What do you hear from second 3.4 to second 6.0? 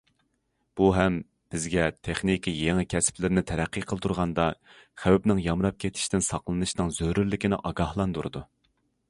تەرەققىي قىلدۇرغاندا، خەۋپنىڭ يامراپ